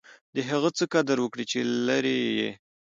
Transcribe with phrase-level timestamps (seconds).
[0.35, 2.51] د هغه څه قدر وکړئ، چي لرى يې.